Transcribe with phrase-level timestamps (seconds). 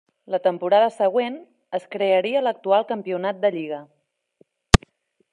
[0.33, 1.35] La temporada següent,
[1.79, 3.83] es crearia l'actual Campionat de Lliga.